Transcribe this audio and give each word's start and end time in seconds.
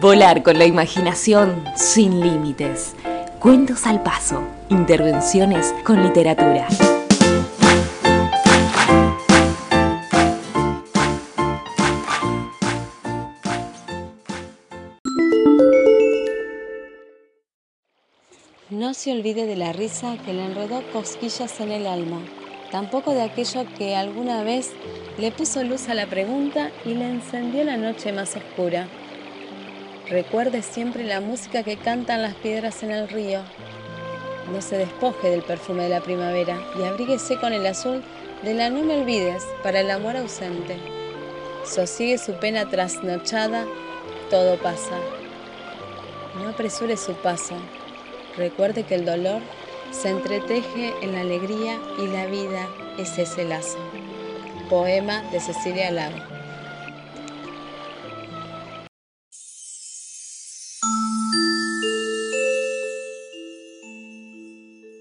Volar 0.00 0.42
con 0.42 0.58
la 0.58 0.64
imaginación 0.64 1.62
sin 1.76 2.22
límites. 2.22 2.96
Cuentos 3.38 3.86
al 3.86 4.02
paso. 4.02 4.42
Intervenciones 4.70 5.74
con 5.84 6.02
literatura. 6.02 6.66
No 18.70 18.94
se 18.94 19.12
olvide 19.12 19.44
de 19.44 19.56
la 19.56 19.74
risa 19.74 20.16
que 20.24 20.32
le 20.32 20.46
enredó 20.46 20.82
cosquillas 20.94 21.60
en 21.60 21.72
el 21.72 21.86
alma, 21.86 22.22
tampoco 22.70 23.12
de 23.12 23.20
aquello 23.20 23.66
que 23.76 23.96
alguna 23.96 24.44
vez 24.44 24.70
le 25.18 25.30
puso 25.30 25.62
luz 25.62 25.90
a 25.90 25.94
la 25.94 26.06
pregunta 26.06 26.70
y 26.86 26.94
le 26.94 27.06
encendió 27.06 27.64
la 27.64 27.76
noche 27.76 28.14
más 28.14 28.34
oscura. 28.34 28.88
Recuerde 30.10 30.62
siempre 30.62 31.04
la 31.04 31.20
música 31.20 31.62
que 31.62 31.76
cantan 31.76 32.20
las 32.20 32.34
piedras 32.34 32.82
en 32.82 32.90
el 32.90 33.08
río. 33.08 33.42
No 34.52 34.60
se 34.60 34.76
despoje 34.76 35.30
del 35.30 35.42
perfume 35.42 35.84
de 35.84 35.90
la 35.90 36.00
primavera 36.00 36.58
y 36.76 36.82
abríguese 36.82 37.38
con 37.38 37.52
el 37.52 37.64
azul 37.64 38.02
de 38.42 38.54
la 38.54 38.70
no 38.70 38.82
me 38.82 39.02
olvides 39.02 39.46
para 39.62 39.78
el 39.78 39.90
amor 39.90 40.16
ausente. 40.16 40.78
Sosigue 41.64 42.18
su 42.18 42.32
pena 42.40 42.68
trasnochada, 42.68 43.66
todo 44.30 44.58
pasa. 44.58 44.98
No 46.42 46.48
apresure 46.48 46.96
su 46.96 47.12
paso. 47.12 47.54
Recuerde 48.36 48.82
que 48.82 48.96
el 48.96 49.04
dolor 49.04 49.40
se 49.92 50.08
entreteje 50.08 50.92
en 51.02 51.12
la 51.12 51.20
alegría 51.20 51.78
y 51.98 52.08
la 52.08 52.26
vida 52.26 52.66
es 52.98 53.16
ese 53.16 53.44
lazo. 53.44 53.78
Poema 54.68 55.22
de 55.30 55.38
Cecilia 55.38 55.92
Lago. 55.92 56.39